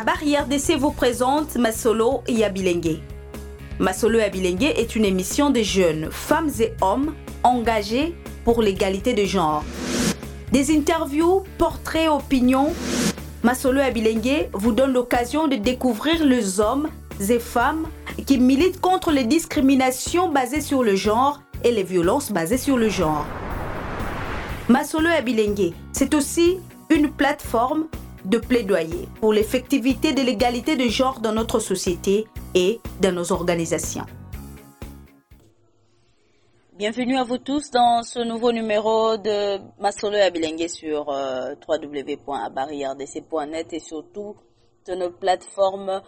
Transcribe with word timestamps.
Barrière 0.00 0.46
d'essai 0.46 0.74
vous 0.74 0.90
présente 0.90 1.54
Masolo 1.54 2.22
Yabilengue. 2.26 2.98
Masolo 3.78 4.18
Yabilengue 4.18 4.72
est 4.76 4.96
une 4.96 5.04
émission 5.04 5.50
de 5.50 5.60
jeunes, 5.62 6.08
femmes 6.10 6.50
et 6.58 6.72
hommes 6.80 7.14
engagés 7.44 8.12
pour 8.44 8.62
l'égalité 8.62 9.14
de 9.14 9.24
genre. 9.24 9.62
Des 10.50 10.76
interviews, 10.76 11.44
portraits, 11.56 12.08
opinions. 12.08 12.72
Masolo 13.44 13.78
Yabilengue 13.78 14.48
vous 14.52 14.72
donne 14.72 14.92
l'occasion 14.92 15.46
de 15.46 15.54
découvrir 15.54 16.24
les 16.24 16.58
hommes 16.58 16.88
et 17.30 17.38
femmes 17.38 17.86
qui 18.26 18.38
militent 18.38 18.80
contre 18.80 19.12
les 19.12 19.24
discriminations 19.24 20.28
basées 20.28 20.62
sur 20.62 20.82
le 20.82 20.96
genre 20.96 21.40
et 21.62 21.70
les 21.70 21.84
violences 21.84 22.32
basées 22.32 22.58
sur 22.58 22.76
le 22.76 22.88
genre. 22.88 23.24
Masolo 24.68 25.08
Abilengue, 25.10 25.72
c'est 25.92 26.12
aussi 26.14 26.58
une 26.90 27.08
plateforme 27.08 27.86
de 28.24 28.38
plaidoyer 28.38 29.08
pour 29.20 29.32
l'effectivité 29.32 30.12
de 30.12 30.22
l'égalité 30.22 30.76
de 30.76 30.88
genre 30.88 31.20
dans 31.20 31.32
notre 31.32 31.58
société 31.58 32.26
et 32.54 32.80
dans 33.00 33.12
nos 33.12 33.32
organisations. 33.32 34.06
Bienvenue 36.74 37.16
à 37.16 37.22
vous 37.22 37.38
tous 37.38 37.70
dans 37.70 38.02
ce 38.02 38.18
nouveau 38.18 38.50
numéro 38.50 39.16
de 39.16 39.58
Masolo 39.80 40.16
Abilengue 40.16 40.66
sur 40.68 41.10
euh, 41.10 41.54
et 43.70 43.78
surtout 43.78 44.36
de 44.86 44.94
nos 44.94 45.10
plateformes 45.10 46.02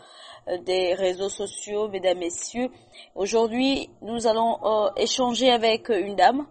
euh, 0.49 0.59
des 0.59 0.95
réseaux 0.95 1.29
sociaux, 1.29 1.89
mesdames, 1.89 2.19
messieurs. 2.19 2.71
Aujourd'hui, 3.15 3.89
nous 4.03 4.27
allons 4.27 4.59
euh, 4.65 4.91
échanger 4.97 5.51
avec 5.51 5.91
une 5.91 6.17
dame. 6.17 6.47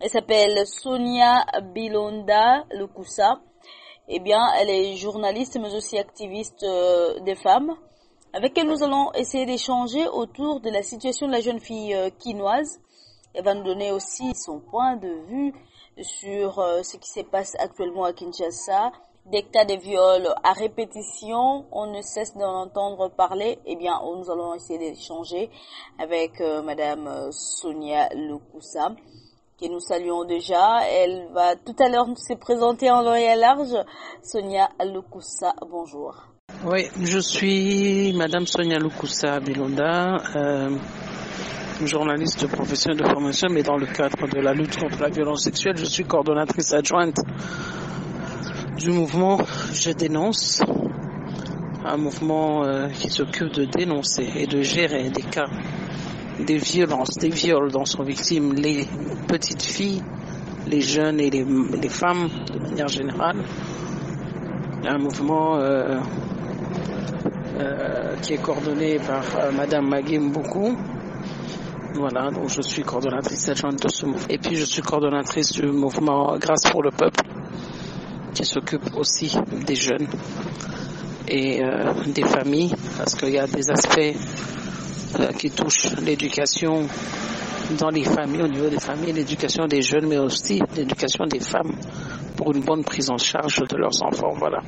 Elle 0.00 0.10
s'appelle 0.10 0.66
Sonia 0.66 1.44
Bilonda 1.74 2.64
Lukusa. 2.72 3.40
Eh 4.08 4.20
bien, 4.20 4.40
elle 4.58 4.70
est 4.70 4.96
journaliste, 4.96 5.58
mais 5.60 5.74
aussi 5.74 5.98
activiste 5.98 6.62
euh, 6.62 7.20
des 7.20 7.34
femmes. 7.34 7.76
Avec 8.32 8.56
elle, 8.58 8.66
nous 8.66 8.82
allons 8.82 9.12
essayer 9.12 9.46
d'échanger 9.46 10.06
autour 10.08 10.60
de 10.60 10.70
la 10.70 10.82
situation 10.82 11.26
de 11.26 11.32
la 11.32 11.40
jeune 11.40 11.60
fille 11.60 11.96
quinoise. 12.18 12.80
Elle 13.34 13.44
va 13.44 13.54
nous 13.54 13.64
donner 13.64 13.92
aussi 13.92 14.34
son 14.34 14.60
point 14.60 14.96
de 14.96 15.08
vue 15.28 15.52
sur 16.00 16.62
ce 16.82 16.96
qui 16.96 17.10
se 17.10 17.20
passe 17.20 17.54
actuellement 17.58 18.04
à 18.04 18.12
Kinshasa, 18.12 18.92
des 19.30 19.42
de 19.42 19.78
viol 19.78 20.34
à 20.42 20.52
répétition, 20.52 21.66
on 21.70 21.86
ne 21.92 22.00
cesse 22.00 22.34
d'en 22.34 22.62
entendre 22.62 23.10
parler, 23.10 23.58
eh 23.66 23.76
bien, 23.76 24.00
nous 24.02 24.30
allons 24.30 24.54
essayer 24.54 24.78
d'échanger 24.78 25.50
avec 25.98 26.40
euh, 26.40 26.62
Madame 26.62 27.06
euh, 27.06 27.30
Sonia 27.30 28.08
Lukusa, 28.14 28.94
que 29.60 29.66
nous 29.66 29.80
saluons 29.80 30.24
déjà. 30.24 30.80
Elle 30.86 31.28
va 31.32 31.56
tout 31.56 31.74
à 31.80 31.88
l'heure 31.88 32.06
se 32.16 32.34
présenter 32.34 32.90
en 32.90 33.02
long 33.02 33.14
et 33.14 33.34
large. 33.34 33.74
Sonia 34.22 34.68
Lukusa, 34.84 35.54
bonjour. 35.68 36.14
Oui, 36.64 36.86
je 37.02 37.18
suis 37.18 38.12
Madame 38.16 38.46
Sonia 38.46 38.78
Lukusa 38.78 39.40
Bilonda, 39.40 40.16
euh, 40.36 40.76
journaliste 41.84 42.42
de 42.42 42.46
profession 42.46 42.94
de 42.94 43.04
formation, 43.04 43.48
mais 43.50 43.62
dans 43.62 43.76
le 43.76 43.86
cadre 43.86 44.28
de 44.28 44.40
la 44.40 44.54
lutte 44.54 44.76
contre 44.78 45.00
la 45.00 45.08
violence 45.08 45.42
sexuelle, 45.42 45.76
je 45.76 45.84
suis 45.84 46.04
coordonnatrice 46.04 46.72
adjointe 46.72 47.18
du 48.76 48.90
mouvement 48.90 49.38
Je 49.72 49.90
dénonce, 49.90 50.62
un 51.84 51.96
mouvement 51.96 52.64
euh, 52.64 52.88
qui 52.88 53.10
s'occupe 53.10 53.52
de 53.52 53.64
dénoncer 53.64 54.28
et 54.36 54.46
de 54.46 54.62
gérer 54.62 55.10
des 55.10 55.22
cas, 55.22 55.48
des 56.40 56.58
violences, 56.58 57.16
des 57.18 57.30
viols 57.30 57.70
dont 57.70 57.84
sont 57.84 58.02
victimes 58.02 58.54
les 58.54 58.86
petites 59.26 59.62
filles, 59.62 60.02
les 60.66 60.80
jeunes 60.80 61.20
et 61.20 61.30
les, 61.30 61.88
femmes 61.88 62.28
de 62.52 62.58
manière 62.58 62.88
générale. 62.88 63.44
Un 64.84 64.98
mouvement 64.98 65.56
euh, 65.56 65.98
euh, 67.58 68.16
qui 68.22 68.34
est 68.34 68.42
coordonné 68.42 68.98
par 68.98 69.24
Madame 69.52 69.88
Magim 69.88 70.30
beaucoup. 70.32 70.76
Voilà, 71.94 72.30
donc 72.30 72.48
je 72.48 72.62
suis 72.62 72.82
coordonnatrice 72.82 73.48
adjointe 73.48 73.82
de 73.82 73.88
ce 73.88 74.06
mouvement. 74.06 74.26
Et 74.28 74.38
puis 74.38 74.54
je 74.56 74.64
suis 74.64 74.82
coordonnatrice 74.82 75.52
du 75.52 75.66
mouvement 75.66 76.36
Grâce 76.38 76.70
pour 76.70 76.82
le 76.82 76.90
peuple 76.90 77.24
qui 78.34 78.44
s'occupe 78.44 78.94
aussi 78.94 79.36
des 79.66 79.74
jeunes 79.74 80.06
et 81.26 81.62
euh, 81.64 81.92
des 82.06 82.22
familles, 82.24 82.72
parce 82.96 83.14
qu'il 83.14 83.30
y 83.30 83.38
a 83.38 83.46
des 83.46 83.68
aspects 83.70 83.98
euh, 83.98 84.12
qui 85.38 85.50
touchent 85.50 85.96
l'éducation 86.02 86.86
dans 87.78 87.90
les 87.90 88.04
familles, 88.04 88.42
au 88.42 88.48
niveau 88.48 88.68
des 88.68 88.80
familles, 88.80 89.12
l'éducation 89.12 89.66
des 89.66 89.82
jeunes, 89.82 90.06
mais 90.06 90.18
aussi 90.18 90.60
l'éducation 90.76 91.26
des 91.26 91.40
femmes 91.40 91.74
pour 92.36 92.52
une 92.54 92.62
bonne 92.62 92.84
prise 92.84 93.10
en 93.10 93.18
charge 93.18 93.62
de 93.68 93.76
leurs 93.76 94.02
enfants. 94.02 94.32
Voilà. 94.38 94.60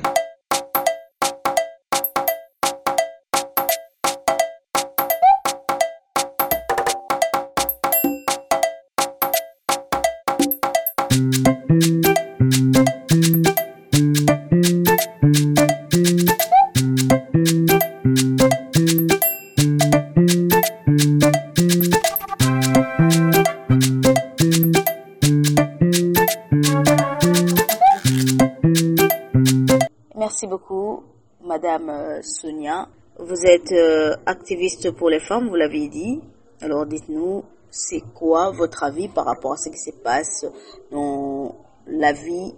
Sonia. 32.23 32.87
Vous 33.19 33.45
êtes 33.45 33.71
euh, 33.73 34.15
activiste 34.25 34.89
pour 34.91 35.09
les 35.09 35.19
femmes, 35.19 35.49
vous 35.49 35.55
l'avez 35.55 35.87
dit. 35.87 36.19
Alors 36.61 36.87
dites-nous, 36.87 37.43
c'est 37.69 38.01
quoi 38.15 38.49
votre 38.49 38.83
avis 38.83 39.07
par 39.07 39.25
rapport 39.25 39.53
à 39.53 39.57
ce 39.57 39.69
qui 39.69 39.77
se 39.77 39.91
passe 39.91 40.45
dans 40.91 41.55
la 41.85 42.13
vie 42.13 42.53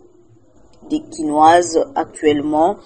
des 0.90 1.02
Quinoises 1.02 1.78
actuellement, 1.96 2.78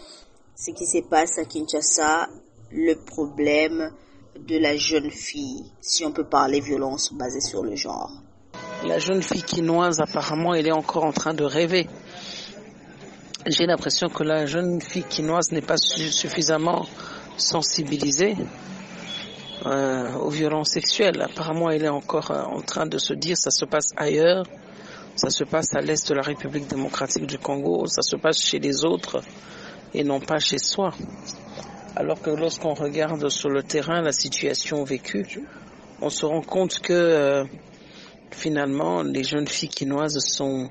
ce 0.56 0.72
qui 0.72 0.88
se 0.88 1.04
passe 1.08 1.38
à 1.38 1.46
Kinshasa, 1.46 2.30
le 2.72 2.96
problème 2.96 3.92
de 4.48 4.58
la 4.58 4.76
jeune 4.78 5.12
fille, 5.12 5.72
si 5.80 6.06
on 6.06 6.12
peut 6.12 6.26
parler 6.26 6.60
violence 6.60 7.14
basée 7.14 7.42
sur 7.42 7.62
le 7.64 7.76
genre. 7.76 8.12
La 8.86 9.00
jeune 9.00 9.24
fille 9.24 9.44
quinoise, 9.44 10.00
apparemment, 10.00 10.54
elle 10.54 10.68
est 10.68 10.72
encore 10.72 11.04
en 11.04 11.12
train 11.12 11.34
de 11.34 11.44
rêver 11.44 11.88
j'ai 13.50 13.66
l'impression 13.66 14.10
que 14.10 14.24
la 14.24 14.46
jeune 14.46 14.82
fille 14.82 15.04
quinoise 15.04 15.52
n'est 15.52 15.62
pas 15.62 15.78
suffisamment 15.78 16.86
sensibilisée 17.38 18.36
euh, 19.66 20.14
aux 20.16 20.30
violences 20.30 20.72
sexuelles. 20.72 21.22
Apparemment, 21.22 21.70
elle 21.70 21.84
est 21.86 21.90
encore 21.90 22.32
euh, 22.32 22.44
en 22.44 22.62
train 22.62 22.86
de 22.86 22.98
se 22.98 23.14
dire 23.14 23.38
ça 23.38 23.52
se 23.52 23.66
passe 23.66 23.90
ailleurs, 23.96 24.46
ça 25.16 25.30
se 25.30 25.44
passe 25.44 25.74
à 25.76 25.82
l'est 25.82 26.10
de 26.10 26.14
la 26.14 26.22
République 26.22 26.68
démocratique 26.68 27.26
du 27.26 27.38
Congo, 27.38 27.86
ça 27.88 28.02
se 28.02 28.16
passe 28.16 28.40
chez 28.42 28.60
les 28.60 28.86
autres 28.86 29.22
et 29.94 30.04
non 30.04 30.20
pas 30.20 30.40
chez 30.40 30.58
soi. 30.58 30.94
Alors 31.96 32.22
que 32.22 32.30
lorsqu'on 32.30 32.74
regarde 32.74 33.30
sur 33.30 33.50
le 33.50 33.64
terrain 33.64 34.02
la 34.02 34.12
situation 34.12 34.84
vécue, 34.84 35.26
on 36.02 36.10
se 36.10 36.26
rend 36.26 36.42
compte 36.42 36.80
que 36.80 36.94
euh, 36.94 37.46
finalement 38.32 39.02
les 39.04 39.24
jeunes 39.24 39.48
filles 39.48 39.70
quinoises 39.70 40.20
sont 40.20 40.70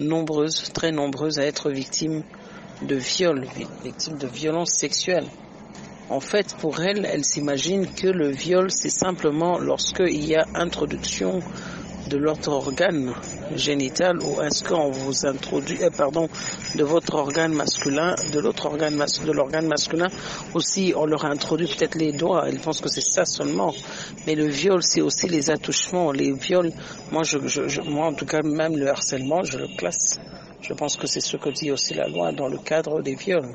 nombreuses, 0.00 0.70
très 0.72 0.92
nombreuses 0.92 1.38
à 1.38 1.44
être 1.44 1.70
victimes 1.70 2.22
de 2.82 2.96
viols, 2.96 3.46
victimes 3.84 4.18
de 4.18 4.26
violences 4.26 4.72
sexuelles. 4.72 5.28
En 6.08 6.20
fait, 6.20 6.54
pour 6.58 6.80
elles, 6.80 7.06
elles 7.10 7.24
s'imaginent 7.24 7.86
que 7.86 8.08
le 8.08 8.28
viol, 8.28 8.70
c'est 8.70 8.90
simplement 8.90 9.58
lorsqu'il 9.58 10.24
y 10.24 10.34
a 10.36 10.46
introduction 10.54 11.40
de 12.08 12.16
l'autre 12.16 12.50
organe 12.50 13.12
génital 13.54 14.18
ou 14.22 14.40
est-ce 14.42 14.64
qu'on 14.64 14.90
vous 14.90 15.26
introduit, 15.26 15.82
euh, 15.82 15.90
pardon, 15.90 16.28
de 16.74 16.84
votre 16.84 17.14
organe 17.14 17.52
masculin, 17.52 18.14
de 18.32 18.40
l'autre 18.40 18.66
organe 18.66 18.96
de 18.96 19.32
l'organe 19.32 19.66
masculin 19.66 20.08
aussi, 20.54 20.92
on 20.96 21.06
leur 21.06 21.24
introduit 21.24 21.66
peut-être 21.66 21.94
les 21.96 22.12
doigts. 22.12 22.46
Ils 22.50 22.60
pensent 22.60 22.80
que 22.80 22.88
c'est 22.88 23.00
ça 23.04 23.24
seulement. 23.24 23.72
Mais 24.26 24.34
le 24.34 24.46
viol, 24.46 24.82
c'est 24.82 25.00
aussi 25.00 25.28
les 25.28 25.50
attouchements, 25.50 26.12
les 26.12 26.32
viols. 26.32 26.72
Moi, 27.10 27.22
je, 27.22 27.38
je, 27.46 27.80
moi, 27.82 28.06
en 28.06 28.14
tout 28.14 28.26
cas, 28.26 28.42
même 28.42 28.76
le 28.76 28.88
harcèlement, 28.88 29.42
je 29.42 29.58
le 29.58 29.68
classe. 29.76 30.18
Je 30.60 30.72
pense 30.74 30.96
que 30.96 31.06
c'est 31.06 31.20
ce 31.20 31.36
que 31.36 31.50
dit 31.50 31.70
aussi 31.70 31.94
la 31.94 32.08
loi 32.08 32.32
dans 32.32 32.48
le 32.48 32.58
cadre 32.58 33.02
des 33.02 33.14
viols. 33.14 33.54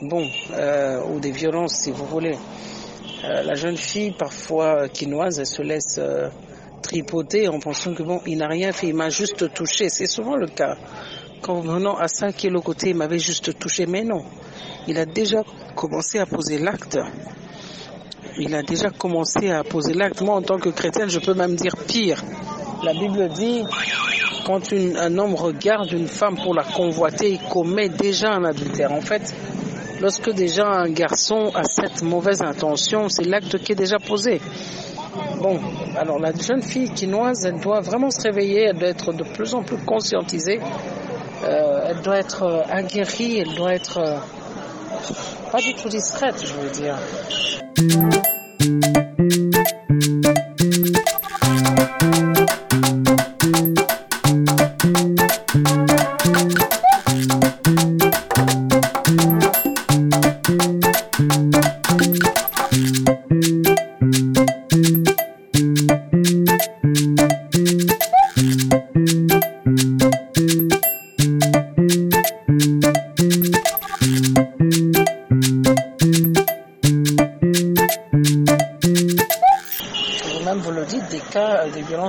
Bon, 0.00 0.26
euh, 0.52 1.00
ou 1.04 1.20
des 1.20 1.30
violences, 1.30 1.74
si 1.74 1.90
vous 1.90 2.06
voulez. 2.06 2.36
Euh, 3.24 3.42
la 3.42 3.54
jeune 3.54 3.76
fille, 3.76 4.12
parfois 4.12 4.88
quinoise, 4.88 5.38
elle 5.38 5.46
se 5.46 5.62
laisse 5.62 5.96
euh, 5.98 6.28
tripoter 6.82 7.48
en 7.48 7.58
pensant 7.58 7.94
que 7.94 8.02
bon, 8.02 8.20
il 8.26 8.38
n'a 8.38 8.48
rien 8.48 8.72
fait, 8.72 8.88
il 8.88 8.94
m'a 8.94 9.08
juste 9.08 9.52
touché. 9.54 9.88
C'est 9.88 10.06
souvent 10.06 10.36
le 10.36 10.48
cas. 10.48 10.76
Quand 11.40 11.60
venant 11.60 11.96
à 11.96 12.08
5 12.08 12.36
kilos 12.36 12.62
côté, 12.62 12.90
il 12.90 12.96
m'avait 12.96 13.18
juste 13.18 13.58
touché, 13.58 13.86
mais 13.86 14.04
non. 14.04 14.24
Il 14.86 14.98
a 14.98 15.06
déjà 15.06 15.42
commencé 15.74 16.18
à 16.18 16.26
poser 16.26 16.58
l'acte. 16.58 16.98
Il 18.38 18.54
a 18.54 18.62
déjà 18.62 18.90
commencé 18.90 19.50
à 19.50 19.64
poser 19.64 19.94
l'acte. 19.94 20.20
Moi, 20.20 20.34
en 20.34 20.42
tant 20.42 20.58
que 20.58 20.68
chrétienne, 20.68 21.10
je 21.10 21.18
peux 21.18 21.34
même 21.34 21.56
dire 21.56 21.76
pire. 21.88 22.22
La 22.84 22.92
Bible 22.92 23.28
dit, 23.28 23.62
quand 24.44 24.72
un 24.72 25.18
homme 25.18 25.34
regarde 25.34 25.92
une 25.92 26.08
femme 26.08 26.36
pour 26.36 26.54
la 26.54 26.64
convoiter, 26.64 27.30
il 27.32 27.40
commet 27.48 27.88
déjà 27.88 28.32
un 28.32 28.44
adultère. 28.44 28.92
En 28.92 29.00
fait, 29.00 29.34
Lorsque 30.02 30.30
déjà 30.30 30.66
un 30.66 30.90
garçon 30.90 31.52
a 31.54 31.62
cette 31.62 32.02
mauvaise 32.02 32.42
intention, 32.42 33.08
c'est 33.08 33.22
l'acte 33.22 33.58
qui 33.58 33.70
est 33.70 33.76
déjà 33.76 34.00
posé. 34.00 34.40
Bon, 35.42 35.58
alors 35.96 36.20
la 36.20 36.32
jeune 36.32 36.62
fille 36.62 36.88
quinoise, 36.88 37.44
elle 37.44 37.58
doit 37.58 37.80
vraiment 37.80 38.12
se 38.12 38.22
réveiller, 38.22 38.66
elle 38.66 38.78
doit 38.78 38.90
être 38.90 39.12
de 39.12 39.24
plus 39.24 39.54
en 39.54 39.64
plus 39.64 39.76
conscientisée, 39.78 40.60
euh, 41.42 41.86
elle 41.88 42.00
doit 42.00 42.18
être 42.18 42.44
euh, 42.44 42.62
aguerrie, 42.70 43.38
elle 43.38 43.52
doit 43.56 43.74
être 43.74 43.98
euh, 43.98 44.18
pas 45.50 45.58
du 45.58 45.74
tout 45.74 45.88
distraite, 45.88 46.40
je 46.46 46.54
veux 46.54 46.70
dire. 46.70 46.96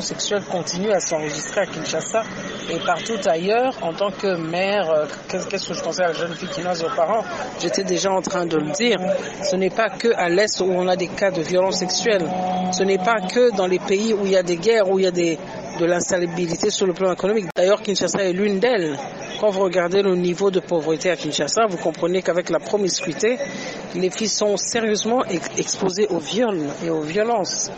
Sexuelle 0.01 0.43
continue 0.43 0.91
à 0.91 0.99
s'enregistrer 0.99 1.61
à 1.61 1.65
Kinshasa 1.65 2.23
et 2.69 2.79
partout 2.79 3.17
ailleurs. 3.25 3.77
En 3.81 3.93
tant 3.93 4.11
que 4.11 4.35
mère, 4.37 4.89
euh, 4.89 5.05
qu'est-ce 5.27 5.67
que 5.67 5.73
je 5.73 5.81
pensais 5.81 6.03
à 6.03 6.07
la 6.07 6.13
jeune 6.13 6.33
fille 6.33 6.49
quinoise 6.49 6.83
aux 6.83 6.95
parents? 6.95 7.23
J'étais 7.59 7.83
déjà 7.83 8.11
en 8.11 8.21
train 8.21 8.45
de 8.45 8.57
le 8.57 8.71
dire. 8.71 8.97
Ce 9.43 9.55
n'est 9.55 9.69
pas 9.69 9.89
que 9.89 10.09
à 10.15 10.29
l'Est 10.29 10.59
où 10.61 10.65
on 10.65 10.87
a 10.87 10.95
des 10.95 11.07
cas 11.07 11.31
de 11.31 11.41
violence 11.41 11.77
sexuelle. 11.77 12.25
Ce 12.71 12.83
n'est 12.83 12.97
pas 12.97 13.19
que 13.21 13.55
dans 13.55 13.67
les 13.67 13.79
pays 13.79 14.13
où 14.13 14.25
il 14.25 14.31
y 14.31 14.37
a 14.37 14.43
des 14.43 14.57
guerres, 14.57 14.89
où 14.89 14.99
il 14.99 15.05
y 15.05 15.07
a 15.07 15.11
des, 15.11 15.37
de 15.79 15.85
l'instabilité 15.85 16.69
sur 16.69 16.85
le 16.85 16.93
plan 16.93 17.11
économique. 17.13 17.47
D'ailleurs, 17.55 17.81
Kinshasa 17.81 18.23
est 18.23 18.33
l'une 18.33 18.59
d'elles. 18.59 18.97
Quand 19.43 19.49
vous 19.49 19.63
regardez 19.63 20.01
le 20.01 20.15
niveau 20.15 20.51
de 20.51 20.61
pauvreté 20.61 21.09
à 21.09 21.17
Kinshasa, 21.17 21.65
vous 21.67 21.75
comprenez 21.75 22.21
qu'avec 22.21 22.49
la 22.49 22.59
promiscuité, 22.59 23.37
les 23.93 24.09
filles 24.09 24.29
sont 24.29 24.55
sérieusement 24.55 25.25
exposées 25.57 26.07
aux 26.07 26.19
viols 26.19 26.69
et 26.81 26.89
aux 26.89 27.01
violences. 27.01 27.69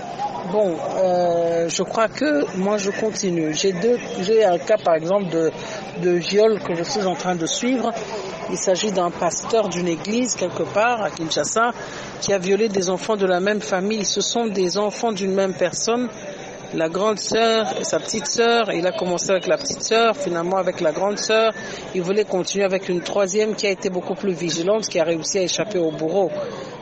Bon, 0.51 0.75
euh, 0.97 1.67
je 1.67 1.81
crois 1.81 2.07
que 2.07 2.55
moi 2.55 2.77
je 2.77 2.91
continue. 2.91 3.51
J'ai 3.55 4.45
un 4.45 4.59
cas 4.59 4.77
par 4.77 4.93
exemple 4.93 5.25
de 6.03 6.11
viol 6.11 6.59
que 6.59 6.75
je 6.75 6.83
suis 6.83 7.03
en 7.03 7.15
train 7.15 7.33
de 7.33 7.47
suivre. 7.47 7.91
Il 8.51 8.57
s'agit 8.57 8.91
d'un 8.91 9.09
pasteur 9.09 9.67
d'une 9.67 9.87
église 9.87 10.35
quelque 10.35 10.61
part 10.61 11.01
à 11.01 11.09
Kinshasa 11.09 11.71
qui 12.21 12.31
a 12.31 12.37
violé 12.37 12.69
des 12.69 12.91
enfants 12.91 13.17
de 13.17 13.25
la 13.25 13.39
même 13.39 13.61
famille. 13.61 14.05
Ce 14.05 14.21
sont 14.21 14.45
des 14.45 14.77
enfants 14.77 15.13
d'une 15.13 15.33
même 15.33 15.55
personne 15.55 16.09
la 16.75 16.89
grande 16.89 17.19
sœur 17.19 17.73
et 17.79 17.83
sa 17.83 17.99
petite 17.99 18.27
sœur. 18.27 18.71
Il 18.71 18.85
a 18.85 18.91
commencé 18.91 19.31
avec 19.31 19.47
la 19.47 19.57
petite 19.57 19.81
sœur, 19.81 20.15
finalement 20.15 20.57
avec 20.57 20.81
la 20.81 20.91
grande 20.91 21.17
sœur. 21.17 21.53
Il 21.93 22.01
voulait 22.01 22.25
continuer 22.25 22.65
avec 22.65 22.89
une 22.89 23.01
troisième 23.01 23.55
qui 23.55 23.65
a 23.65 23.71
été 23.71 23.89
beaucoup 23.89 24.15
plus 24.15 24.33
vigilante, 24.33 24.87
qui 24.87 24.99
a 24.99 25.03
réussi 25.03 25.39
à 25.39 25.43
échapper 25.43 25.79
au 25.79 25.91
bourreau. 25.91 26.29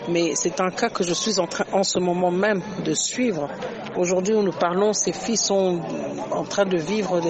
Mais 0.09 0.33
c'est 0.35 0.59
un 0.59 0.71
cas 0.71 0.89
que 0.89 1.03
je 1.03 1.13
suis 1.13 1.39
en 1.39 1.47
train, 1.47 1.65
en 1.71 1.83
ce 1.83 1.99
moment 1.99 2.31
même, 2.31 2.61
de 2.83 2.93
suivre. 2.93 3.49
Aujourd'hui 3.95 4.33
où 4.33 4.41
nous 4.41 4.51
parlons, 4.51 4.93
ces 4.93 5.13
filles 5.13 5.37
sont 5.37 5.79
en 6.31 6.43
train 6.43 6.65
de 6.65 6.77
vivre 6.77 7.21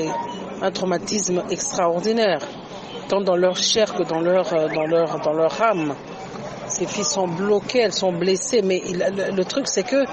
un 0.61 0.71
traumatisme 0.71 1.43
extraordinaire, 1.51 2.39
tant 3.09 3.21
dans 3.21 3.35
leur 3.35 3.57
chair 3.57 3.93
que 3.93 4.03
dans 4.03 4.21
leur, 4.21 4.49
dans 4.73 4.85
leur, 4.85 5.19
dans 5.19 5.33
leur 5.33 5.61
âme. 5.61 5.95
Ces 6.69 6.87
filles 6.87 7.03
sont 7.03 7.27
bloquées, 7.27 7.79
elles 7.79 7.93
sont 7.93 8.13
blessées, 8.13 8.61
mais 8.63 8.81
le 8.89 9.43
truc 9.43 9.67
c'est 9.67 9.83
que 9.83 10.05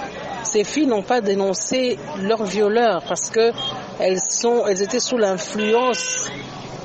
ces 0.44 0.64
filles 0.64 0.86
n'ont 0.86 1.02
pas 1.02 1.20
dénoncé 1.20 1.98
leurs 2.22 2.44
violeurs 2.44 3.02
parce 3.06 3.30
que 3.30 3.52
elles 3.98 4.20
sont, 4.20 4.66
elles 4.66 4.82
étaient 4.82 5.00
sous 5.00 5.18
l'influence, 5.18 6.30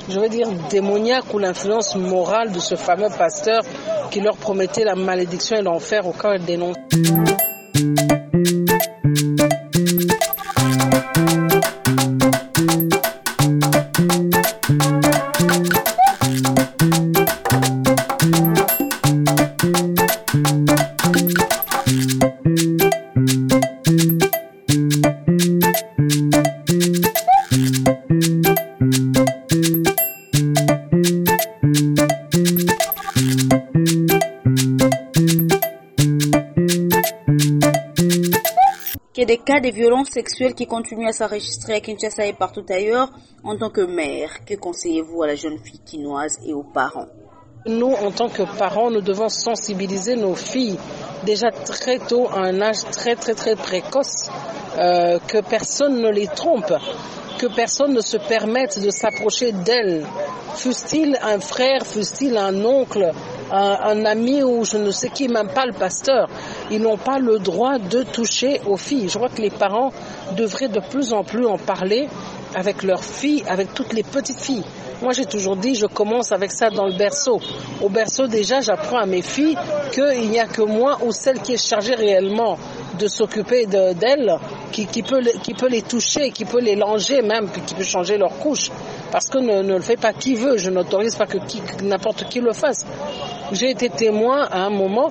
je 0.08 0.20
veux 0.20 0.28
dire 0.28 0.48
démoniaque 0.70 1.32
ou 1.34 1.38
l'influence 1.38 1.96
morale 1.96 2.52
de 2.52 2.58
ce 2.58 2.74
fameux 2.74 3.08
pasteur 3.16 3.62
qui 4.10 4.20
leur 4.20 4.36
promettait 4.36 4.84
la 4.84 4.94
malédiction 4.94 5.56
et 5.56 5.62
l'enfer 5.62 6.06
au 6.06 6.12
cas 6.12 6.30
où 6.30 6.32
elles 6.32 6.44
dénoncent. 6.44 6.76
des 6.88 7.02
cas 22.54 22.75
de 39.70 39.76
violences 39.76 40.10
sexuelles 40.10 40.54
qui 40.54 40.66
continuent 40.66 41.08
à 41.08 41.12
s'enregistrer 41.12 41.74
à 41.74 41.80
Kinshasa 41.80 42.26
et 42.26 42.32
partout 42.32 42.64
ailleurs. 42.68 43.10
En 43.42 43.56
tant 43.56 43.70
que 43.70 43.80
mère, 43.80 44.44
que 44.44 44.54
conseillez-vous 44.54 45.22
à 45.22 45.26
la 45.28 45.34
jeune 45.34 45.58
fille 45.58 45.80
quinoise 45.84 46.38
et 46.44 46.52
aux 46.52 46.64
parents? 46.64 47.06
Nous, 47.66 47.92
en 47.92 48.12
tant 48.12 48.28
que 48.28 48.42
parents, 48.58 48.90
nous 48.90 49.00
devons 49.00 49.28
sensibiliser 49.28 50.16
nos 50.16 50.34
filles 50.34 50.78
déjà 51.24 51.50
très 51.50 51.98
tôt, 51.98 52.28
à 52.28 52.40
un 52.40 52.60
âge 52.60 52.82
très 52.92 53.16
très 53.16 53.34
très 53.34 53.56
précoce, 53.56 54.30
euh, 54.78 55.18
que 55.26 55.38
personne 55.40 56.00
ne 56.00 56.10
les 56.10 56.28
trompe, 56.28 56.72
que 57.38 57.46
personne 57.46 57.92
ne 57.92 58.00
se 58.00 58.16
permette 58.16 58.80
de 58.80 58.90
s'approcher 58.90 59.52
d'elles. 59.52 60.06
Fût-il 60.54 61.18
un 61.22 61.40
frère, 61.40 61.84
fût-il 61.84 62.36
un 62.36 62.64
oncle, 62.64 63.12
un, 63.50 64.04
ami 64.04 64.42
ou 64.42 64.64
je 64.64 64.76
ne 64.76 64.90
sais 64.90 65.10
qui, 65.10 65.28
même 65.28 65.48
pas 65.48 65.66
le 65.66 65.72
pasteur, 65.72 66.28
ils 66.70 66.80
n'ont 66.80 66.96
pas 66.96 67.18
le 67.18 67.38
droit 67.38 67.78
de 67.78 68.02
toucher 68.02 68.60
aux 68.66 68.76
filles. 68.76 69.08
Je 69.08 69.16
crois 69.16 69.28
que 69.28 69.42
les 69.42 69.50
parents 69.50 69.90
devraient 70.36 70.68
de 70.68 70.80
plus 70.80 71.12
en 71.12 71.22
plus 71.22 71.46
en 71.46 71.58
parler 71.58 72.08
avec 72.54 72.82
leurs 72.82 73.04
filles, 73.04 73.44
avec 73.48 73.74
toutes 73.74 73.92
les 73.92 74.02
petites 74.02 74.40
filles. 74.40 74.64
Moi, 75.02 75.12
j'ai 75.12 75.26
toujours 75.26 75.56
dit, 75.56 75.74
je 75.74 75.86
commence 75.86 76.32
avec 76.32 76.50
ça 76.52 76.70
dans 76.70 76.86
le 76.86 76.96
berceau. 76.96 77.38
Au 77.82 77.90
berceau, 77.90 78.26
déjà, 78.26 78.60
j'apprends 78.62 78.96
à 78.96 79.04
mes 79.04 79.20
filles 79.20 79.56
qu'il 79.92 80.30
n'y 80.30 80.40
a 80.40 80.46
que 80.46 80.62
moi 80.62 80.98
ou 81.04 81.12
celle 81.12 81.40
qui 81.40 81.52
est 81.52 81.62
chargée 81.62 81.94
réellement 81.94 82.56
de 82.98 83.06
s'occuper 83.08 83.66
d'elles, 83.66 84.38
qui, 84.72 84.86
peut, 85.02 85.20
les 85.68 85.82
toucher, 85.82 86.30
qui 86.30 86.46
peut 86.46 86.60
les 86.60 86.76
langer 86.76 87.20
même, 87.20 87.50
qui 87.66 87.74
peut 87.74 87.82
changer 87.82 88.16
leur 88.16 88.38
couche. 88.38 88.70
Parce 89.12 89.26
que 89.26 89.38
ne, 89.38 89.74
le 89.74 89.80
fait 89.80 90.00
pas 90.00 90.14
qui 90.14 90.34
veut. 90.34 90.56
Je 90.56 90.70
n'autorise 90.70 91.14
pas 91.14 91.26
que 91.26 91.38
n'importe 91.82 92.24
qui 92.30 92.40
le 92.40 92.52
fasse. 92.52 92.86
J'ai 93.52 93.70
été 93.70 93.90
témoin 93.90 94.48
à 94.50 94.64
un 94.64 94.70
moment 94.70 95.10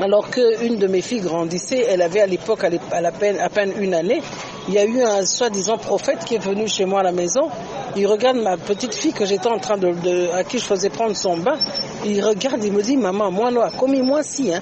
alors 0.00 0.28
qu'une 0.28 0.76
de 0.76 0.86
mes 0.88 1.00
filles 1.02 1.20
grandissait, 1.20 1.86
elle 1.88 2.02
avait 2.02 2.20
à 2.20 2.26
l'époque 2.26 2.64
à, 2.64 3.10
peine, 3.10 3.72
une 3.78 3.94
année, 3.94 4.20
il 4.66 4.74
y 4.74 4.78
a 4.78 4.84
eu 4.84 5.00
un 5.02 5.24
soi-disant 5.24 5.78
prophète 5.78 6.24
qui 6.24 6.34
est 6.34 6.44
venu 6.44 6.66
chez 6.66 6.84
moi 6.84 7.00
à 7.00 7.02
la 7.04 7.12
maison. 7.12 7.48
Il 7.96 8.06
regarde 8.08 8.38
ma 8.38 8.56
petite 8.56 8.94
fille 8.94 9.12
que 9.12 9.24
j'étais 9.24 9.46
en 9.46 9.58
train 9.58 9.76
de, 9.76 10.32
à 10.34 10.42
qui 10.42 10.58
je 10.58 10.64
faisais 10.64 10.90
prendre 10.90 11.14
son 11.14 11.36
bain. 11.36 11.56
Il 12.04 12.24
regarde, 12.24 12.64
il 12.64 12.72
me 12.72 12.82
dit, 12.82 12.96
maman, 12.96 13.30
moi, 13.30 13.52
noir, 13.52 13.70
comme 13.78 13.96
moi 14.02 14.22
si, 14.22 14.52
hein. 14.52 14.60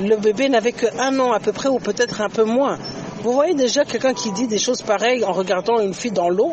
Le 0.00 0.16
bébé 0.16 0.48
n'avait 0.48 0.72
que 0.72 0.86
un 1.00 1.18
an 1.18 1.32
à 1.32 1.40
peu 1.40 1.52
près 1.52 1.68
ou 1.68 1.78
peut-être 1.78 2.20
un 2.20 2.28
peu 2.28 2.44
moins. 2.44 2.78
Vous 3.24 3.32
voyez 3.32 3.54
déjà 3.54 3.84
quelqu'un 3.84 4.14
qui 4.14 4.30
dit 4.30 4.46
des 4.46 4.58
choses 4.58 4.82
pareilles 4.82 5.24
en 5.24 5.32
regardant 5.32 5.80
une 5.80 5.94
fille 5.94 6.12
dans 6.12 6.28
l'eau? 6.28 6.52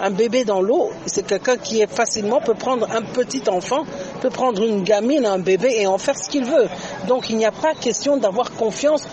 Un 0.00 0.10
bébé 0.10 0.44
dans 0.44 0.62
l'eau, 0.62 0.90
c'est 1.06 1.26
quelqu'un 1.26 1.56
qui 1.56 1.80
est 1.80 1.92
facilement 1.92 2.40
peut 2.40 2.54
prendre 2.54 2.90
un 2.90 3.02
petit 3.02 3.42
enfant, 3.48 3.84
peut 4.20 4.30
prendre 4.30 4.62
une 4.64 4.82
gamine, 4.82 5.26
un 5.26 5.38
bébé 5.38 5.74
et 5.78 5.86
en 5.86 5.98
faire 5.98 6.16
ce 6.16 6.28
qu'il 6.28 6.44
veut. 6.44 6.68
Donc 7.06 7.30
il 7.30 7.36
n'y 7.36 7.44
a 7.44 7.52
pas 7.52 7.74
question 7.74 8.16
d'avoir 8.16 8.52
confiance 8.52 9.04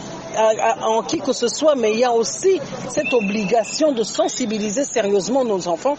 en 0.81 1.01
qui 1.03 1.19
que 1.19 1.33
ce 1.33 1.47
soit, 1.47 1.75
mais 1.75 1.93
il 1.93 1.99
y 1.99 2.03
a 2.03 2.11
aussi 2.11 2.59
cette 2.89 3.13
obligation 3.13 3.91
de 3.91 4.03
sensibiliser 4.03 4.83
sérieusement 4.83 5.43
nos 5.43 5.67
enfants, 5.67 5.97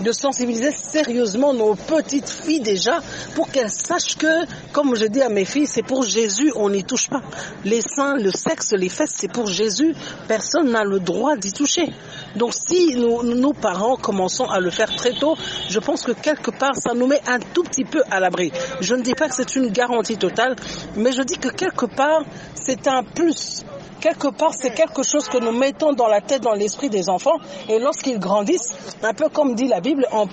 de 0.00 0.12
sensibiliser 0.12 0.72
sérieusement 0.72 1.54
nos 1.54 1.74
petites 1.74 2.28
filles 2.28 2.60
déjà, 2.60 3.00
pour 3.34 3.50
qu'elles 3.50 3.70
sachent 3.70 4.16
que, 4.16 4.44
comme 4.72 4.94
je 4.94 5.06
dis 5.06 5.22
à 5.22 5.28
mes 5.28 5.44
filles, 5.44 5.66
c'est 5.66 5.82
pour 5.82 6.02
Jésus, 6.02 6.52
on 6.56 6.70
n'y 6.70 6.84
touche 6.84 7.08
pas. 7.08 7.22
Les 7.64 7.80
seins, 7.80 8.14
le 8.16 8.30
sexe, 8.30 8.72
les 8.72 8.88
fesses, 8.88 9.14
c'est 9.16 9.32
pour 9.32 9.46
Jésus, 9.46 9.94
personne 10.28 10.70
n'a 10.70 10.84
le 10.84 11.00
droit 11.00 11.36
d'y 11.36 11.52
toucher. 11.52 11.88
Donc 12.36 12.52
si 12.54 12.94
nous, 12.96 13.22
nos 13.22 13.52
parents 13.52 13.96
commençons 13.96 14.46
à 14.46 14.60
le 14.60 14.70
faire 14.70 14.94
très 14.94 15.12
tôt, 15.12 15.36
je 15.68 15.78
pense 15.78 16.02
que 16.02 16.12
quelque 16.12 16.50
part, 16.50 16.76
ça 16.76 16.94
nous 16.94 17.06
met 17.06 17.20
un 17.26 17.38
tout 17.38 17.62
petit 17.62 17.84
peu 17.84 18.02
à 18.10 18.20
l'abri. 18.20 18.52
Je 18.80 18.94
ne 18.94 19.02
dis 19.02 19.14
pas 19.14 19.28
que 19.28 19.34
c'est 19.34 19.56
une 19.56 19.68
garantie 19.68 20.16
totale, 20.16 20.56
mais 20.96 21.12
je 21.12 21.22
dis 21.22 21.38
que 21.38 21.48
quelque 21.48 21.86
part, 21.86 22.22
c'est 22.54 22.86
un 22.88 23.02
plus 23.02 23.64
quelque 24.00 24.28
part, 24.28 24.52
c'est 24.54 24.74
quelque 24.74 25.02
chose 25.02 25.28
que 25.28 25.38
nous 25.38 25.52
mettons 25.52 25.92
dans 25.92 26.06
la 26.06 26.20
tête, 26.20 26.42
dans 26.42 26.52
l'esprit 26.52 26.88
des 26.88 27.08
enfants. 27.08 27.38
Et 27.68 27.78
lorsqu'ils 27.78 28.18
grandissent, 28.18 28.74
un 29.02 29.12
peu 29.12 29.28
comme 29.28 29.54
dit 29.54 29.68
la 29.68 29.80
Bible, 29.80 30.06
on, 30.12 30.26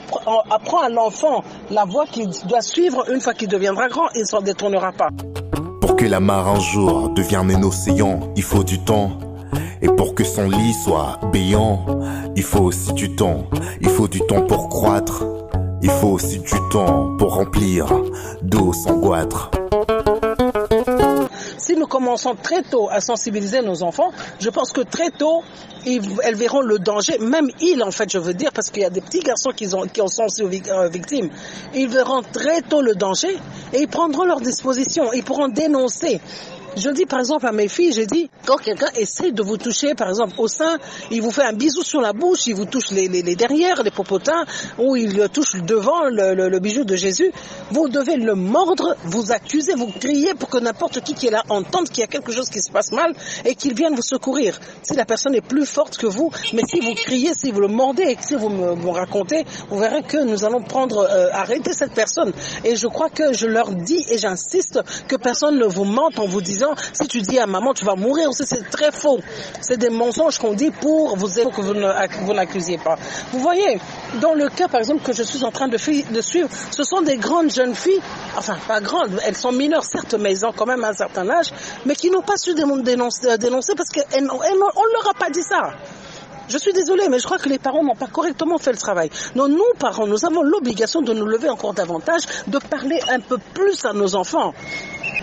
apprend 0.51 0.81
à 0.81 0.89
l'enfant 0.89 1.43
la 1.71 1.85
voie 1.85 2.05
qu'il 2.05 2.29
doit 2.47 2.61
suivre 2.61 3.09
une 3.11 3.21
fois 3.21 3.33
qu'il 3.33 3.47
deviendra 3.47 3.87
grand, 3.87 4.07
il 4.15 4.21
ne 4.21 4.25
s'en 4.25 4.41
détournera 4.41 4.91
pas. 4.91 5.09
Pour 5.81 5.95
que 5.95 6.05
la 6.05 6.19
mare 6.19 6.47
un 6.47 6.59
jour 6.59 7.09
devienne 7.09 7.51
un 7.51 7.63
océan, 7.63 8.31
il 8.35 8.43
faut 8.43 8.63
du 8.63 8.79
temps. 8.79 9.17
Et 9.81 9.87
pour 9.87 10.15
que 10.15 10.23
son 10.23 10.49
lit 10.49 10.73
soit 10.83 11.19
béant, 11.31 11.85
il 12.35 12.43
faut 12.43 12.63
aussi 12.63 12.93
du 12.93 13.15
temps. 13.15 13.45
Il 13.81 13.89
faut 13.89 14.07
du 14.07 14.19
temps 14.21 14.41
pour 14.41 14.69
croître. 14.69 15.25
Il 15.81 15.89
faut 15.89 16.09
aussi 16.09 16.39
du 16.39 16.55
temps 16.71 17.15
pour 17.17 17.35
remplir 17.35 17.87
d'eau 18.41 18.73
sans 18.73 18.97
goitre 18.97 19.51
si 21.65 21.75
nous 21.75 21.87
commençons 21.87 22.35
très 22.35 22.61
tôt 22.61 22.89
à 22.91 23.01
sensibiliser 23.01 23.61
nos 23.61 23.81
enfants, 23.81 24.11
je 24.39 24.49
pense 24.49 24.71
que 24.71 24.81
très 24.81 25.09
tôt, 25.09 25.43
ils, 25.85 26.01
elles 26.23 26.35
verront 26.35 26.61
le 26.61 26.77
danger, 26.77 27.17
même 27.19 27.49
ils 27.59 27.81
en 27.83 27.91
fait, 27.91 28.11
je 28.11 28.19
veux 28.19 28.33
dire, 28.33 28.51
parce 28.53 28.69
qu'il 28.69 28.83
y 28.83 28.85
a 28.85 28.89
des 28.89 29.01
petits 29.01 29.19
garçons 29.19 29.49
qui, 29.49 29.73
ont, 29.73 29.87
qui 29.87 30.01
en 30.01 30.07
sont 30.07 30.25
aussi 30.25 30.43
victimes, 30.91 31.29
ils 31.73 31.87
verront 31.87 32.21
très 32.21 32.61
tôt 32.61 32.81
le 32.81 32.93
danger 32.93 33.35
et 33.73 33.81
ils 33.81 33.87
prendront 33.87 34.25
leurs 34.25 34.41
dispositions, 34.41 35.11
ils 35.13 35.23
pourront 35.23 35.47
dénoncer. 35.47 36.21
Je 36.77 36.89
dis 36.89 37.05
par 37.05 37.19
exemple 37.19 37.47
à 37.47 37.53
mes 37.53 37.69
filles, 37.69 37.93
j'ai 37.93 38.05
dit, 38.05 38.29
quand 38.45 38.57
quelqu'un 38.57 38.89
essaie 38.97 39.31
de 39.31 39.41
vous 39.41 39.55
toucher, 39.55 39.95
par 39.95 40.09
exemple 40.09 40.33
au 40.37 40.49
sein, 40.49 40.77
il 41.09 41.21
vous 41.21 41.31
fait 41.31 41.45
un 41.45 41.53
bisou 41.53 41.83
sur 41.83 42.01
la 42.01 42.11
bouche, 42.11 42.47
il 42.47 42.55
vous 42.55 42.65
touche 42.65 42.91
les, 42.91 43.07
les, 43.07 43.21
les 43.21 43.37
derrière, 43.37 43.81
les 43.81 43.91
popotins, 43.91 44.43
ou 44.77 44.97
il 44.97 45.29
touche 45.29 45.55
devant 45.55 46.03
le, 46.09 46.33
le, 46.33 46.59
bijou 46.59 46.83
de 46.83 46.97
Jésus, 46.97 47.31
vous 47.71 47.87
devez 47.87 48.17
le 48.17 48.35
mordre, 48.35 48.97
vous 49.05 49.31
accuser, 49.31 49.73
vous 49.73 49.87
crier 49.87 50.33
pour 50.33 50.49
que 50.49 50.57
n'importe 50.57 50.99
qui 50.99 51.13
qui 51.13 51.27
est 51.27 51.31
là 51.31 51.43
entende 51.47 51.87
qu'il 51.87 51.99
y 51.99 52.03
a 52.03 52.07
quelque 52.07 52.33
chose 52.33 52.49
qui 52.49 52.61
se 52.61 52.71
passe 52.71 52.91
mal 52.91 53.13
et 53.45 53.55
qu'il 53.55 53.73
vienne 53.73 53.95
vous 53.95 54.01
secourir. 54.01 54.59
Si 54.83 54.95
la 54.95 55.05
personne 55.05 55.33
est 55.33 55.47
plus 55.47 55.65
forte 55.65 55.97
que 55.97 56.07
vous, 56.07 56.29
mais 56.53 56.63
si 56.67 56.81
vous 56.81 56.93
criez, 56.93 57.33
si 57.33 57.51
vous 57.51 57.61
le 57.61 57.69
mordez 57.69 58.03
et 58.03 58.17
si 58.19 58.35
vous 58.35 58.49
me, 58.49 58.89
racontez, 58.89 59.45
vous 59.69 59.79
verrez 59.79 60.03
que 60.03 60.17
nous 60.17 60.43
allons 60.43 60.61
prendre, 60.61 61.07
euh, 61.09 61.29
arrêter 61.31 61.71
cette 61.71 61.93
personne. 61.93 62.33
Et 62.65 62.75
je 62.75 62.87
crois 62.87 63.09
que 63.09 63.31
je 63.31 63.47
leur 63.47 63.71
dis 63.71 64.05
et 64.09 64.17
j'insiste 64.17 64.81
que 65.07 65.15
personne 65.15 65.57
ne 65.57 65.65
vous 65.65 65.85
mente 65.85 66.19
en 66.19 66.25
vous 66.25 66.41
disant 66.41 66.64
si 66.93 67.07
tu 67.07 67.21
dis 67.21 67.39
à 67.39 67.45
maman 67.45 67.73
tu 67.73 67.85
vas 67.85 67.95
mourir, 67.95 68.29
c'est 68.33 68.69
très 68.69 68.91
faux. 68.91 69.19
C'est 69.61 69.77
des 69.77 69.89
mensonges 69.89 70.37
qu'on 70.39 70.53
dit 70.53 70.71
pour 70.71 71.15
vous 71.15 71.29
pour 71.43 71.51
que 71.51 71.61
vous 71.61 72.33
n'accusiez 72.33 72.77
pas. 72.77 72.97
Vous 73.31 73.39
voyez, 73.39 73.79
dans 74.21 74.33
le 74.33 74.49
cas 74.49 74.67
par 74.67 74.79
exemple 74.79 75.03
que 75.03 75.13
je 75.13 75.23
suis 75.23 75.43
en 75.43 75.51
train 75.51 75.67
de, 75.67 75.77
suivre, 75.77 76.49
ce 76.71 76.83
sont 76.83 77.01
des 77.01 77.17
grandes 77.17 77.51
jeunes 77.51 77.75
filles, 77.75 78.01
enfin 78.37 78.57
pas 78.67 78.81
grandes, 78.81 79.19
elles 79.25 79.35
sont 79.35 79.51
mineures 79.51 79.83
certes, 79.83 80.15
mais 80.19 80.31
elles 80.31 80.45
ont 80.45 80.53
quand 80.53 80.65
même 80.65 80.83
un 80.83 80.93
certain 80.93 81.29
âge, 81.29 81.51
mais 81.85 81.95
qui 81.95 82.09
n'ont 82.09 82.21
pas 82.21 82.37
su 82.37 82.53
dénoncer, 82.53 83.27
euh, 83.27 83.37
dénoncer 83.37 83.73
parce 83.75 83.89
qu'on 83.89 84.21
ne 84.21 84.93
leur 84.93 85.09
a 85.09 85.13
pas 85.13 85.29
dit 85.29 85.43
ça. 85.43 85.71
Je 86.47 86.59
suis 86.59 86.73
désolée, 86.73 87.09
mais 87.09 87.17
je 87.19 87.25
crois 87.25 87.39
que 87.39 87.49
les 87.49 87.57
parents 87.57 87.83
n'ont 87.83 87.95
pas 87.95 88.07
correctement 88.07 88.59
fait 88.59 88.71
le 88.71 88.77
travail. 88.77 89.09
Non, 89.35 89.47
nous, 89.47 89.63
parents, 89.79 90.05
nous 90.05 90.25
avons 90.25 90.43
l'obligation 90.43 91.01
de 91.01 91.11
nous 91.11 91.25
lever 91.25 91.49
encore 91.49 91.73
davantage, 91.73 92.21
de 92.47 92.59
parler 92.59 92.99
un 93.09 93.19
peu 93.19 93.37
plus 93.53 93.83
à 93.83 93.93
nos 93.93 94.13
enfants. 94.15 94.53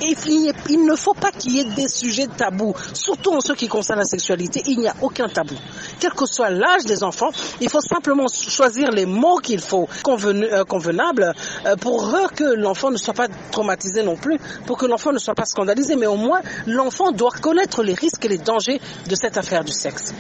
Il 0.01 0.85
ne 0.85 0.97
faut 0.97 1.15
pas 1.15 1.31
qu'il 1.31 1.57
y 1.57 1.61
ait 1.61 1.65
des 1.65 1.89
sujets 1.89 2.27
tabous, 2.27 2.75
surtout 2.95 3.33
en 3.33 3.41
ce 3.41 3.53
qui 3.53 3.69
concerne 3.69 3.99
la 3.99 4.05
sexualité, 4.05 4.63
il 4.67 4.79
n'y 4.79 4.89
a 4.89 4.95
aucun 5.01 5.29
tabou. 5.29 5.55
Quel 6.01 6.13
que 6.13 6.27
soit 6.27 6.51
l'âge 6.51 6.85
des 6.85 7.03
enfants, 7.03 7.31
il 7.61 7.69
faut 7.69 7.81
simplement 7.81 8.27
choisir 8.29 8.91
les 8.91 9.07
mots 9.07 9.39
qu'il 9.39 9.61
faut 9.61 9.89
euh, 10.09 10.65
convenables 10.65 11.35
euh, 11.67 11.77
pour 11.77 12.13
que 12.35 12.45
l'enfant 12.45 12.91
ne 12.91 12.97
soit 12.97 13.15
pas 13.15 13.29
traumatisé 13.51 14.03
non 14.03 14.17
plus, 14.17 14.39
pour 14.67 14.79
que 14.79 14.87
l'enfant 14.87 15.13
ne 15.13 15.19
soit 15.19 15.35
pas 15.35 15.45
scandalisé, 15.45 15.97
mais 15.97 16.07
au 16.07 16.17
moins 16.17 16.41
l'enfant 16.67 17.13
doit 17.13 17.31
connaître 17.31 17.83
les 17.83 17.95
risques 17.95 18.25
et 18.25 18.29
les 18.29 18.39
dangers 18.39 18.81
de 19.09 19.15
cette 19.15 19.37
affaire 19.37 19.65
du 19.65 19.73
sexe. 19.73 20.13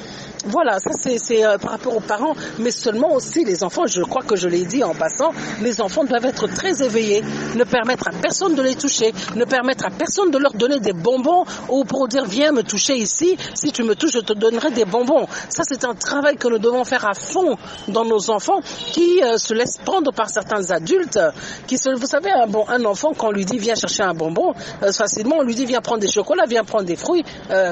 Voilà, 0.44 0.80
ça 0.80 0.90
c'est 0.94 1.46
euh, 1.46 1.56
par 1.56 1.70
rapport 1.70 1.96
aux 1.96 2.00
parents, 2.00 2.34
mais 2.58 2.72
seulement 2.72 3.14
aussi 3.14 3.44
les 3.44 3.62
enfants, 3.62 3.86
je 3.86 4.02
crois 4.02 4.22
que 4.22 4.34
je 4.34 4.48
l'ai 4.48 4.64
dit 4.64 4.82
en 4.82 4.92
passant, 4.92 5.32
les 5.60 5.80
enfants 5.80 6.02
doivent 6.02 6.24
être 6.24 6.48
très 6.48 6.82
éveillés, 6.82 7.22
ne 7.54 7.62
permettre 7.62 8.08
à 8.08 8.10
personne 8.10 8.56
de 8.56 8.62
les 8.62 8.74
toucher, 8.74 9.12
ne 9.36 9.44
permettre 9.44 9.61
à 9.70 9.90
personne 9.90 10.30
de 10.30 10.38
leur 10.38 10.52
donner 10.52 10.80
des 10.80 10.92
bonbons 10.92 11.44
ou 11.68 11.84
pour 11.84 12.08
dire 12.08 12.24
viens 12.24 12.52
me 12.52 12.62
toucher 12.62 12.96
ici, 12.96 13.36
si 13.54 13.72
tu 13.72 13.82
me 13.82 13.94
touches 13.94 14.12
je 14.12 14.20
te 14.20 14.32
donnerai 14.32 14.70
des 14.70 14.84
bonbons. 14.84 15.26
Ça 15.48 15.62
c'est 15.66 15.84
un 15.84 15.94
travail 15.94 16.36
que 16.36 16.48
nous 16.48 16.58
devons 16.58 16.84
faire 16.84 17.08
à 17.08 17.14
fond 17.14 17.56
dans 17.88 18.04
nos 18.04 18.30
enfants 18.30 18.60
qui 18.92 19.22
euh, 19.22 19.38
se 19.38 19.54
laissent 19.54 19.78
prendre 19.84 20.12
par 20.12 20.28
certains 20.28 20.70
adultes, 20.70 21.18
qui 21.66 21.76
vous 21.76 22.06
savez, 22.06 22.30
un, 22.30 22.46
bon, 22.46 22.64
un 22.68 22.84
enfant 22.84 23.12
quand 23.16 23.28
on 23.28 23.32
lui 23.32 23.44
dit 23.44 23.58
viens 23.58 23.74
chercher 23.74 24.02
un 24.02 24.14
bonbon, 24.14 24.54
euh, 24.82 24.92
facilement 24.92 25.36
on 25.38 25.42
lui 25.42 25.54
dit 25.54 25.66
viens 25.66 25.80
prendre 25.80 26.00
des 26.00 26.10
chocolats, 26.10 26.44
viens 26.46 26.64
prendre 26.64 26.84
des 26.84 26.96
fruits, 26.96 27.24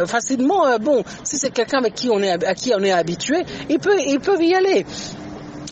facilement, 0.07 0.79
bon, 0.79 1.03
si 1.25 1.37
c'est 1.37 1.51
quelqu'un 1.51 1.79
avec 1.79 1.95
qui 1.95 2.11
on 2.11 2.21
est 2.21 2.55
qui 2.55 2.73
on 2.75 2.83
est 2.83 2.93
habitué, 2.93 3.45
ils 3.69 3.79
peuvent, 3.79 4.01
ils 4.05 4.21
peuvent 4.21 4.43
y 4.43 4.55
aller. 4.55 4.87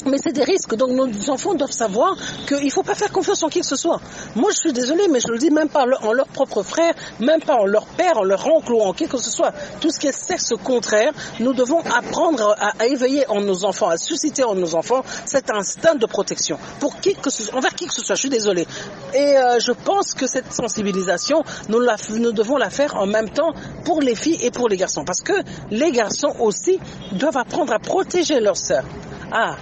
Mais 0.06 0.18
c'est 0.18 0.32
des 0.32 0.44
risques, 0.44 0.74
donc 0.76 0.90
nos 0.90 1.30
enfants 1.30 1.54
doivent 1.54 1.72
savoir 1.72 2.16
qu'il 2.46 2.64
ne 2.64 2.70
faut 2.70 2.82
pas 2.82 2.94
faire 2.94 3.10
confiance 3.12 3.42
en 3.42 3.48
qui 3.48 3.60
que 3.60 3.66
ce 3.66 3.76
soit. 3.76 4.00
Moi, 4.36 4.50
je 4.52 4.58
suis 4.58 4.72
désolée, 4.72 5.08
mais 5.08 5.20
je 5.20 5.28
le 5.28 5.38
dis 5.38 5.50
même 5.50 5.68
pas 5.68 5.84
en 6.02 6.12
leur 6.12 6.28
propre 6.28 6.62
frère, 6.62 6.94
même 7.20 7.40
pas 7.40 7.56
en 7.56 7.66
leur 7.66 7.86
père, 7.86 8.18
en 8.18 8.24
leur 8.24 8.46
oncle 8.46 8.72
ou 8.72 8.80
en 8.80 8.92
qui 8.92 9.08
que 9.08 9.18
ce 9.18 9.30
soit. 9.30 9.52
Tout 9.80 9.90
ce 9.90 9.98
qui 9.98 10.06
est 10.06 10.12
sexe 10.12 10.54
contraire, 10.62 11.12
nous 11.40 11.52
devons 11.52 11.80
apprendre 11.80 12.56
à, 12.58 12.86
éveiller 12.86 13.28
en 13.28 13.40
nos 13.40 13.64
enfants, 13.64 13.88
à 13.88 13.96
susciter 13.96 14.44
en 14.44 14.54
nos 14.54 14.74
enfants 14.74 15.02
cet 15.24 15.50
instinct 15.50 15.96
de 15.96 16.06
protection 16.06 16.58
pour 16.80 17.00
qui 17.00 17.14
que 17.14 17.30
ce 17.30 17.42
soit, 17.42 17.56
envers 17.56 17.74
qui 17.74 17.86
que 17.86 17.94
ce 17.94 18.02
soit. 18.02 18.14
Je 18.14 18.20
suis 18.20 18.28
désolée. 18.28 18.66
Et 19.14 19.36
euh, 19.36 19.58
je 19.58 19.72
pense 19.72 20.14
que 20.14 20.26
cette 20.26 20.52
sensibilisation, 20.52 21.42
nous, 21.68 21.80
la, 21.80 21.96
nous 22.16 22.32
devons 22.32 22.56
la 22.56 22.70
faire 22.70 22.96
en 22.96 23.06
même 23.06 23.30
temps 23.30 23.52
pour 23.84 24.00
les 24.00 24.14
filles 24.14 24.38
et 24.42 24.50
pour 24.50 24.68
les 24.68 24.76
garçons, 24.76 25.04
parce 25.04 25.22
que 25.22 25.32
les 25.70 25.90
garçons 25.90 26.34
aussi 26.40 26.78
doivent 27.12 27.36
apprendre 27.36 27.72
à 27.72 27.78
protéger 27.78 28.40
leurs 28.40 28.56
sœurs. 28.56 28.84
Ah, 29.32 29.56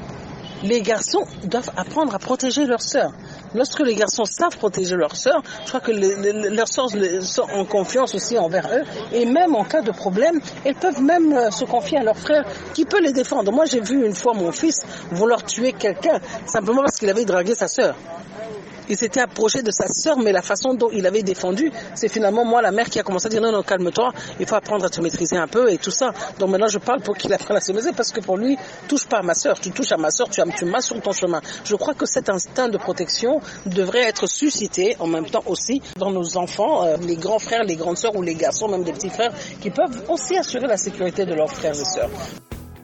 les 0.67 0.83
garçons 0.83 1.25
doivent 1.45 1.71
apprendre 1.77 2.15
à 2.15 2.19
protéger 2.19 2.67
leurs 2.67 2.83
sœurs. 2.83 3.13
Lorsque 3.55 3.81
les 3.81 3.95
garçons 3.95 4.25
savent 4.25 4.57
protéger 4.57 4.97
leurs 4.97 5.17
sœurs, 5.17 5.43
je 5.63 5.69
crois 5.69 5.81
que 5.81 5.93
leurs 5.93 6.69
sœurs 6.69 6.91
sont 7.23 7.47
en 7.55 7.65
confiance 7.65 8.15
aussi 8.15 8.39
envers 8.39 8.69
eux. 8.73 8.83
Et 9.13 9.25
même 9.27 9.55
en 9.55 9.65
cas 9.65 9.83
de 9.83 9.93
problème, 9.93 10.41
elles 10.65 10.75
peuvent 10.75 11.01
même 11.01 11.33
euh, 11.33 11.51
se 11.51 11.65
confier 11.65 11.99
à 11.99 12.03
leur 12.03 12.17
frère 12.17 12.45
qui 12.75 12.85
peut 12.85 13.01
les 13.01 13.13
défendre. 13.13 13.53
Moi, 13.53 13.65
j'ai 13.67 13.81
vu 13.81 14.05
une 14.05 14.15
fois 14.15 14.35
mon 14.35 14.53
fils 14.53 14.81
vouloir 15.11 15.45
tuer 15.45 15.73
quelqu'un 15.73 16.21
simplement 16.47 16.83
parce 16.83 16.99
qu'il 16.99 17.09
avait 17.11 17.25
dragué 17.25 17.55
sa 17.55 17.69
sœur 17.69 17.95
il 18.89 18.97
s'était 18.97 19.21
approché 19.21 19.63
de 19.63 19.71
sa 19.71 19.87
sœur, 19.89 20.19
mais 20.19 20.33
la 20.33 20.43
façon 20.43 20.75
dont 20.75 20.91
il 20.93 21.07
avait 21.07 21.23
défendu, 21.23 21.73
c'est 21.95 22.09
finalement 22.09 22.45
moi, 22.45 22.63
la 22.63 22.71
mère, 22.71 22.89
qui 22.89 22.99
a 22.99 23.03
commencé 23.03 23.27
à 23.27 23.31
dire 23.31 23.41
non, 23.41 23.53
non, 23.53 23.63
calme-toi, 23.63 24.13
il 24.41 24.47
faut 24.47 24.55
apprendre 24.55 24.85
à 24.85 24.89
te 24.89 25.01
maîtriser 25.01 25.37
un 25.37 25.49
peu 25.49 25.71
et 25.71 25.79
tout 25.79 25.91
ça. 25.91 26.13
Donc 26.39 26.51
maintenant, 26.51 26.69
je 26.69 26.79
parle 26.79 27.01
pour 27.01 27.17
qu'il 27.17 27.33
apprenne 27.33 27.57
à 27.57 27.61
se 27.61 27.73
maîtriser 27.73 27.93
parce 27.95 28.13
que 28.13 28.21
pour 28.21 28.37
lui, 28.37 28.57
touche 28.89 29.07
pas 29.07 29.19
à 29.19 29.23
ma 29.23 29.35
sœur, 29.35 29.59
tu 29.61 29.71
touches 29.71 29.93
à 29.93 29.97
ma 29.97 30.11
sœur, 30.11 30.29
tu, 30.29 30.41
tu 30.57 30.65
m'as 30.65 30.81
sur 30.81 31.01
ton 31.01 31.13
chemin. 31.13 31.41
Je 31.65 31.75
crois 31.77 31.95
que 31.95 32.07
cet 32.07 32.29
instinct 32.29 32.69
de 32.69 32.79
protection 32.79 33.41
devrait 33.67 34.05
être 34.05 34.27
suscité 34.29 34.97
en 34.99 35.07
même 35.07 35.27
temps 35.27 35.43
aussi 35.47 35.83
dans 35.99 36.11
nos 36.11 36.37
enfants, 36.37 36.85
euh, 36.85 36.97
les 36.99 37.17
grands 37.17 37.39
frères, 37.39 37.65
les 37.65 37.77
grandes 37.77 37.99
sœurs 37.99 38.17
ou 38.17 38.23
les 38.23 38.35
garçons, 38.35 38.69
même 38.69 38.85
des 38.85 38.93
petits 38.93 39.11
frères, 39.11 39.33
qui 39.61 39.71
peuvent 39.71 40.05
aussi 40.09 40.37
assurer 40.37 40.67
la 40.67 40.77
sécurité 40.77 41.25
de 41.25 41.35
leurs 41.35 41.51
frères 41.51 41.75
et 41.75 41.85
sœurs. 41.85 42.11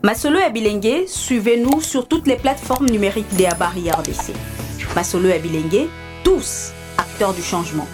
Masolo 0.03 0.39
et 0.41 1.07
suivez-nous 1.07 1.81
sur 1.81 2.09
toutes 2.09 2.27
les 2.27 2.37
plateformes 2.37 2.87
numériques 2.87 3.33
des 3.37 3.47
Abari 3.47 3.89
RDC. 3.89 4.33
Masolo 4.95 5.29
et 5.29 5.35
Abilengue, 5.35 5.89
tous 6.23 6.73
acteurs 6.99 7.33
du 7.33 7.43
changement. 7.43 7.89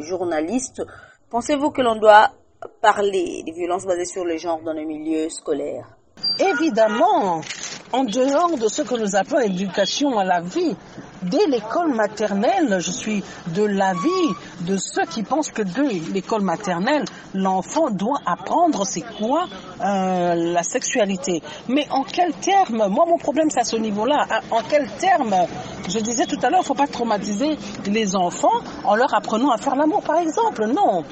Journaliste. 0.00 0.82
Pensez-vous 1.30 1.70
que 1.70 1.82
l'on 1.82 1.96
doit 1.96 2.30
parler 2.80 3.42
des 3.44 3.52
violences 3.52 3.86
basées 3.86 4.04
sur 4.04 4.24
le 4.24 4.36
genre 4.36 4.60
dans 4.62 4.72
le 4.72 4.84
milieu 4.84 5.28
scolaire? 5.28 5.86
Évidemment, 6.38 7.40
en 7.92 8.04
dehors 8.04 8.56
de 8.56 8.68
ce 8.68 8.82
que 8.82 8.94
nous 8.94 9.16
appelons 9.16 9.40
éducation 9.40 10.18
à 10.18 10.24
la 10.24 10.40
vie, 10.40 10.76
dès 11.22 11.46
l'école 11.46 11.94
maternelle, 11.94 12.78
je 12.78 12.90
suis 12.90 13.24
de 13.48 13.64
l'avis 13.64 14.34
de 14.60 14.76
ceux 14.76 15.04
qui 15.06 15.22
pensent 15.22 15.50
que 15.50 15.62
dès 15.62 15.98
l'école 16.12 16.42
maternelle, 16.42 17.04
l'enfant 17.34 17.90
doit 17.90 18.20
apprendre 18.26 18.84
c'est 18.84 19.04
quoi 19.18 19.48
euh, 19.82 20.34
la 20.34 20.62
sexualité. 20.62 21.42
Mais 21.68 21.86
en 21.90 22.02
quel 22.04 22.32
terme 22.34 22.88
Moi, 22.88 23.04
mon 23.06 23.18
problème, 23.18 23.50
c'est 23.50 23.60
à 23.60 23.64
ce 23.64 23.76
niveau-là. 23.76 24.26
Hein, 24.30 24.40
en 24.50 24.60
quel 24.68 24.88
terme 24.98 25.34
Je 25.88 25.98
disais 25.98 26.26
tout 26.26 26.38
à 26.42 26.50
l'heure, 26.50 26.60
il 26.60 26.62
ne 26.62 26.66
faut 26.66 26.74
pas 26.74 26.86
traumatiser 26.86 27.56
les 27.86 28.16
enfants 28.16 28.60
en 28.84 28.94
leur 28.94 29.14
apprenant 29.14 29.50
à 29.50 29.58
faire 29.58 29.76
l'amour, 29.76 30.02
par 30.02 30.18
exemple. 30.18 30.66
Non. 30.66 31.04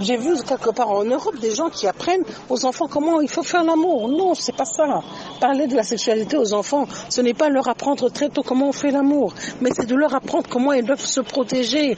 J'ai 0.00 0.16
vu 0.16 0.34
quelque 0.42 0.70
part 0.70 0.90
en 0.90 1.04
Europe 1.04 1.38
des 1.38 1.54
gens 1.54 1.68
qui 1.68 1.86
apprennent 1.86 2.24
aux 2.48 2.64
enfants 2.64 2.86
comment 2.88 3.20
il 3.20 3.28
faut 3.28 3.42
faire 3.42 3.64
l'amour. 3.64 4.08
Non, 4.08 4.34
c'est 4.34 4.56
pas 4.56 4.64
ça. 4.64 5.00
Parler 5.40 5.66
de 5.66 5.76
la 5.76 5.82
sexualité 5.82 6.36
aux 6.36 6.54
enfants, 6.54 6.86
ce 7.08 7.20
n'est 7.20 7.34
pas 7.34 7.48
leur 7.48 7.68
apprendre 7.68 8.08
très 8.10 8.28
tôt 8.28 8.42
comment 8.42 8.68
on 8.68 8.72
fait 8.72 8.90
l'amour 8.90 9.34
mais 9.60 9.70
c'est 9.74 9.86
de 9.86 9.94
leur 9.94 10.14
apprendre 10.14 10.48
comment 10.48 10.72
ils 10.72 10.84
doivent 10.84 11.04
se 11.04 11.20
protéger 11.20 11.96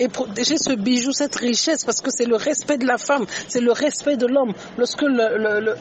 et 0.00 0.08
protéger 0.08 0.56
ce 0.58 0.72
bijou, 0.72 1.12
cette 1.12 1.36
richesse, 1.36 1.84
parce 1.84 2.00
que 2.00 2.10
c'est 2.10 2.24
le 2.24 2.36
respect 2.36 2.78
de 2.78 2.86
la 2.86 2.98
femme, 2.98 3.26
c'est 3.48 3.60
le 3.60 3.72
respect 3.72 4.16
de 4.16 4.26
l'homme. 4.26 4.52
Lorsque 4.78 5.04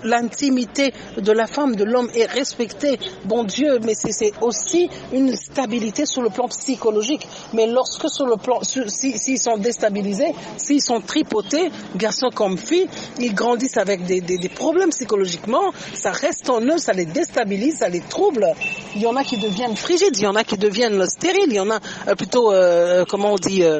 l'intimité 0.04 0.94
de 1.18 1.32
la 1.32 1.48
femme, 1.48 1.76
de 1.76 1.86
l'homme 1.86 2.10
est 2.14 2.26
respectée, 2.26 3.00
bon 3.26 3.46
Dieu, 3.46 3.80
mais 3.84 3.94
c'est 3.96 4.34
aussi 4.42 4.90
une 5.14 5.36
stabilité 5.36 6.06
sur 6.06 6.22
le 6.22 6.30
plan 6.30 6.48
psychologique. 6.50 7.28
Mais 7.54 7.66
lorsque 7.66 8.10
sur 8.10 8.26
le 8.26 8.36
plan, 8.36 8.60
s'ils 8.62 9.40
sont 9.40 9.58
déstabilisés, 9.58 10.34
s'ils 10.58 10.82
sont 10.82 11.00
tripotés, 11.00 11.72
garçons 11.96 12.30
comme 12.34 12.58
filles, 12.58 12.88
ils 13.20 13.34
grandissent 13.34 13.78
avec 13.78 14.06
des, 14.06 14.50
problèmes 14.50 14.90
psychologiquement, 14.90 15.72
ça 15.94 16.12
reste 16.12 16.50
en 16.50 16.62
eux, 16.62 16.78
ça 16.78 16.92
les 16.92 17.06
déstabilise, 17.06 17.78
ça 17.78 17.88
les 17.88 18.02
trouble. 18.02 18.48
Il 18.96 19.02
y 19.02 19.08
en 19.08 19.16
a 19.16 19.24
qui 19.24 19.38
deviennent 19.38 19.78
frigides, 19.78 20.18
il 20.18 20.24
y 20.24 20.28
en 20.28 20.36
a 20.36 20.44
qui 20.44 20.58
deviennent 20.58 21.06
stériles, 21.06 21.48
il 21.48 21.54
y 21.56 21.60
en 21.60 21.70
a 21.70 21.80
euh, 22.08 22.16
plutôt, 22.16 22.52
euh, 22.52 23.06
comment 23.08 23.34
on 23.34 23.36
dit, 23.36 23.64
euh, 23.64 23.80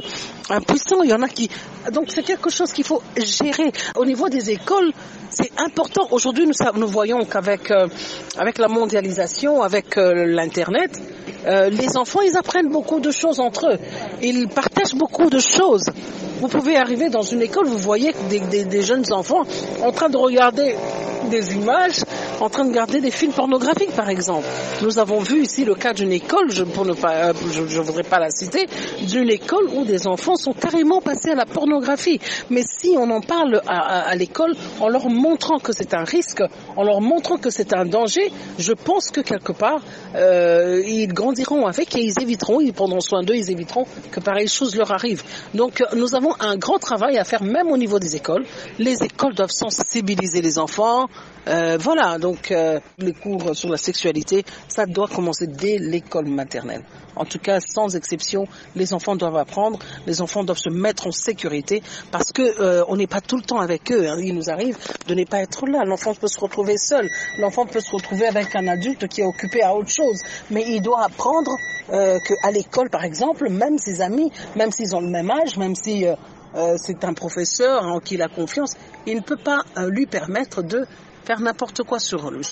impuissants, 0.50 1.02
il 1.04 1.10
y 1.10 1.14
en 1.14 1.22
a 1.22 1.28
qui... 1.28 1.50
Donc 1.92 2.06
c'est 2.10 2.24
quelque 2.24 2.50
chose 2.50 2.72
qu'il 2.72 2.86
faut 2.86 3.02
gérer. 3.18 3.72
Au 3.96 4.06
niveau 4.06 4.30
des 4.30 4.50
écoles, 4.52 4.92
c'est 5.30 5.52
important. 5.58 6.08
Aujourd'hui, 6.12 6.46
nous, 6.48 6.80
nous 6.80 6.88
voyons 6.88 7.24
qu'avec 7.26 7.72
euh, 7.72 7.88
avec 8.38 8.58
la 8.58 8.68
mondialisation, 8.68 9.62
avec 9.62 9.98
euh, 9.98 10.26
l'Internet, 10.26 10.92
euh, 11.46 11.70
les 11.70 11.98
enfants, 11.98 12.22
ils 12.22 12.36
apprennent 12.36 12.70
beaucoup 12.70 13.00
de 13.00 13.12
choses 13.12 13.40
entre 13.40 13.68
eux. 13.74 13.78
Ils 14.22 14.48
partagent 14.48 14.96
beaucoup 14.96 15.30
de 15.30 15.40
choses. 15.40 15.86
Vous 16.42 16.48
pouvez 16.48 16.78
arriver 16.78 17.10
dans 17.10 17.22
une 17.22 17.42
école, 17.42 17.68
vous 17.68 17.78
voyez 17.78 18.14
des, 18.30 18.40
des, 18.40 18.66
des 18.66 18.82
jeunes 18.82 19.06
enfants 19.12 19.44
en 19.84 19.92
train 19.92 20.10
de 20.10 20.18
regarder 20.18 20.76
des 21.30 21.56
images 21.56 22.04
en 22.40 22.50
train 22.50 22.66
de 22.66 22.74
garder 22.74 23.02
des 23.02 23.12
films 23.12 23.34
pornographiques, 23.34 23.96
par 23.96 24.10
exemple. 24.10 24.46
Nous 24.82 25.00
avons 25.00 25.20
vu 25.20 25.42
ici 25.44 25.66
le 25.66 25.76
cas 25.76 25.94
d'une 25.94 26.12
école, 26.12 26.52
je, 26.52 26.64
ne 26.64 27.68
je 27.68 27.82
voudrais 27.82 28.04
pas 28.04 28.20
la 28.20 28.30
citer, 28.30 28.68
d'une 29.02 29.30
école 29.30 29.66
où 29.74 29.86
des 29.86 30.08
enfants 30.08 30.36
sont 30.36 30.54
carrément 30.54 31.02
passés 31.02 31.32
à 31.32 31.36
la 31.36 31.46
pornographie. 31.46 32.20
Mais 32.50 32.62
si 32.64 32.96
on 32.98 33.10
en 33.12 33.22
parle 33.22 33.62
à, 33.68 34.16
l'école 34.16 34.56
en 34.80 34.88
leur 34.88 35.10
montrant 35.10 35.60
que 35.60 35.74
c'est 35.74 35.94
un 35.94 36.04
risque, 36.04 36.44
en 36.76 36.84
leur 36.84 37.02
montrant 37.02 37.38
que 37.38 37.50
c'est 37.50 37.74
un 37.74 37.86
danger, 37.86 38.32
je 38.58 38.74
pense 38.74 39.12
que 39.12 39.22
quelque 39.22 39.52
part, 39.52 39.82
euh, 40.16 40.82
ils 40.86 41.08
grandiront 41.08 41.66
avec 41.66 41.96
et 41.96 42.02
ils 42.02 42.22
éviteront, 42.22 42.60
ils 42.62 42.74
prendront 42.74 43.02
soin 43.02 43.24
d'eux, 43.24 43.36
ils 43.36 43.52
éviteront 43.52 43.86
que 44.12 44.20
pareille 44.20 44.48
chose 44.48 44.76
leur 44.76 44.92
arrive. 44.92 45.24
Donc 45.54 45.84
nous 45.96 46.16
avons 46.16 46.34
un 46.40 46.58
grand 46.58 46.80
travail 46.80 47.18
à 47.18 47.24
faire 47.24 47.44
même 47.44 47.72
au 47.72 47.78
niveau 47.78 48.00
des 48.00 48.16
écoles. 48.16 48.46
Les 48.78 49.04
écoles 49.04 49.36
doivent 49.36 49.52
sensibiliser 49.52 50.42
les 50.42 50.60
enfants. 50.60 51.08
Euh, 51.48 51.78
voilà, 51.80 52.18
euh, 52.52 52.80
les 52.98 53.14
cours 53.14 53.56
sur 53.56 53.70
la 53.70 53.78
sexualité, 53.78 54.44
ça 54.68 54.86
doit 54.86 55.08
commencer 55.08 55.48
dès 55.48 55.78
l'école 55.78 56.28
maternelle. 56.28 56.84
En 57.16 57.26
tout 57.26 57.40
cas, 57.40 57.60
sans 57.60 57.96
exception, 57.96 58.46
les 58.76 58.94
enfants 58.94 59.16
doivent 59.16 59.38
apprendre, 59.38 59.80
les 60.08 60.22
enfants 60.22 60.44
doivent 60.44 60.58
se 60.60 60.70
mettre 60.70 61.08
en 61.08 61.12
sécurité 61.12 61.82
parce 62.12 62.32
que 62.32 62.42
euh, 62.42 62.84
on 62.88 62.96
n'est 62.96 63.08
pas 63.08 63.22
tout 63.22 63.36
le 63.36 63.44
temps 63.44 63.60
avec 63.60 63.92
eux. 63.92 64.08
Hein. 64.08 64.18
Il 64.22 64.36
nous 64.36 64.50
arrive 64.50 64.78
de 65.08 65.14
ne 65.14 65.24
pas 65.26 65.40
être 65.40 65.68
là. 65.68 65.84
L'enfant 65.86 66.14
peut 66.14 66.28
se 66.28 66.40
retrouver 66.40 66.78
seul. 66.78 67.10
L'enfant 67.40 67.66
peut 67.66 67.82
se 67.82 67.92
retrouver 67.92 68.28
avec 68.28 68.56
un 68.56 68.68
adulte 68.68 69.08
qui 69.08 69.22
est 69.22 69.26
occupé 69.26 69.62
à 69.62 69.76
autre 69.76 69.90
chose. 69.90 70.20
Mais 70.50 70.64
il 70.68 70.82
doit 70.82 71.04
apprendre 71.04 71.52
euh, 71.92 72.20
qu'à 72.20 72.52
l'école, 72.52 72.90
par 72.90 73.04
exemple, 73.04 73.50
même 73.50 73.78
ses 73.78 74.02
amis, 74.02 74.32
même 74.56 74.72
s'ils 74.72 74.96
ont 74.96 75.02
le 75.02 75.10
même 75.10 75.30
âge, 75.30 75.58
même 75.58 75.76
si 75.76 76.06
c'est 76.78 77.04
un 77.04 77.14
professeur 77.14 77.84
en 77.84 78.00
qui 78.00 78.16
il 78.16 78.24
a 78.24 78.28
confiance, 78.28 78.74
il 79.06 79.18
ne 79.18 79.22
peut 79.22 79.38
pas 79.38 79.62
lui 79.88 80.08
permettre 80.08 80.64
de 80.64 80.88
faire 81.24 81.40
n'importe 81.40 81.84
quoi 81.84 82.00
sur 82.00 82.32
lui. 82.32 82.52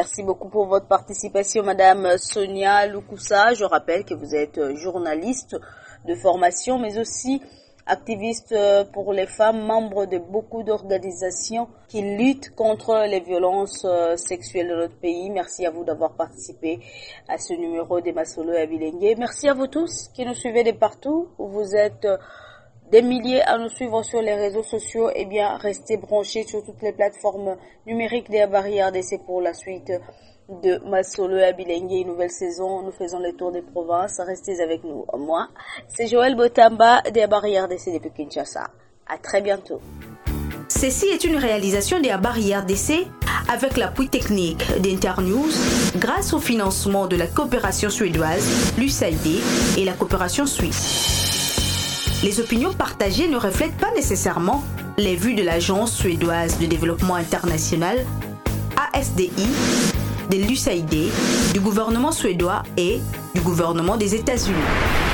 Merci 0.00 0.22
beaucoup 0.22 0.48
pour 0.48 0.64
votre 0.64 0.86
participation, 0.86 1.62
Madame 1.62 2.16
Sonia 2.16 2.86
Lukusa. 2.86 3.52
Je 3.52 3.64
rappelle 3.64 4.06
que 4.06 4.14
vous 4.14 4.34
êtes 4.34 4.58
journaliste 4.76 5.58
de 6.06 6.14
formation, 6.14 6.78
mais 6.78 6.98
aussi 6.98 7.42
activiste 7.84 8.54
pour 8.94 9.12
les 9.12 9.26
femmes, 9.26 9.60
membre 9.60 10.06
de 10.06 10.16
beaucoup 10.16 10.62
d'organisations 10.62 11.68
qui 11.88 12.00
luttent 12.00 12.54
contre 12.54 13.04
les 13.10 13.20
violences 13.20 13.86
sexuelles 14.16 14.68
dans 14.70 14.76
notre 14.76 14.96
pays. 14.96 15.28
Merci 15.28 15.66
à 15.66 15.70
vous 15.70 15.84
d'avoir 15.84 16.14
participé 16.14 16.80
à 17.28 17.36
ce 17.36 17.52
numéro 17.52 18.00
des 18.00 18.12
Masolo 18.12 18.54
et 18.54 18.62
Abilengue. 18.62 19.16
Merci 19.18 19.50
à 19.50 19.52
vous 19.52 19.66
tous 19.66 20.08
qui 20.14 20.24
nous 20.24 20.34
suivez 20.34 20.64
de 20.64 20.72
partout 20.72 21.28
où 21.38 21.46
vous 21.46 21.76
êtes 21.76 22.06
des 22.90 23.02
milliers 23.02 23.42
à 23.42 23.56
nous 23.58 23.68
suivre 23.68 24.02
sur 24.02 24.20
les 24.20 24.34
réseaux 24.34 24.62
sociaux, 24.62 25.10
eh 25.14 25.24
bien, 25.24 25.56
restez 25.58 25.96
branchés 25.96 26.44
sur 26.44 26.64
toutes 26.64 26.82
les 26.82 26.92
plateformes 26.92 27.56
numériques 27.86 28.30
des 28.30 28.46
barrières 28.46 28.90
d'essai 28.90 29.18
pour 29.24 29.40
la 29.40 29.54
suite 29.54 29.92
de 30.62 30.78
Masolo 30.88 31.36
et 31.36 31.44
Abilengue, 31.44 31.92
une 31.92 32.08
nouvelle 32.08 32.30
saison. 32.30 32.82
Nous 32.82 32.90
faisons 32.90 33.20
les 33.20 33.34
tours 33.34 33.52
des 33.52 33.62
provinces. 33.62 34.20
Restez 34.20 34.60
avec 34.60 34.82
nous. 34.82 35.04
Moi, 35.16 35.48
c'est 35.86 36.08
Joël 36.08 36.34
Botamba 36.34 37.02
des 37.02 37.26
barrières 37.28 37.68
d'essai 37.68 37.92
depuis 37.92 38.10
Kinshasa. 38.10 38.66
À 39.06 39.18
très 39.18 39.40
bientôt. 39.40 39.80
Ceci 40.68 41.06
est 41.06 41.24
une 41.24 41.36
réalisation 41.36 42.00
des 42.00 42.16
barrières 42.20 42.64
d'essai 42.64 43.06
avec 43.52 43.76
l'appui 43.76 44.08
technique 44.08 44.64
d'Internews 44.80 45.50
grâce 45.96 46.32
au 46.32 46.38
financement 46.38 47.06
de 47.06 47.16
la 47.16 47.26
coopération 47.26 47.90
suédoise, 47.90 48.72
l'USAID 48.78 49.42
et 49.78 49.84
la 49.84 49.92
coopération 49.92 50.46
suisse. 50.46 51.19
Les 52.22 52.38
opinions 52.38 52.74
partagées 52.74 53.28
ne 53.28 53.38
reflètent 53.38 53.78
pas 53.78 53.92
nécessairement 53.94 54.62
les 54.98 55.16
vues 55.16 55.34
de 55.34 55.42
l'Agence 55.42 55.90
suédoise 55.90 56.58
de 56.58 56.66
développement 56.66 57.14
international, 57.14 58.04
ASDI, 58.92 59.30
de 60.30 60.36
l'USAID, 60.36 61.10
du 61.54 61.60
gouvernement 61.60 62.12
suédois 62.12 62.62
et 62.76 63.00
du 63.34 63.40
gouvernement 63.40 63.96
des 63.96 64.14
États-Unis. 64.14 65.09